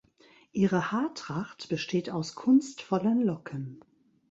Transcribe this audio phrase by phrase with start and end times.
[0.51, 3.81] Ihre Haartracht besteht aus kunstvollen Locken.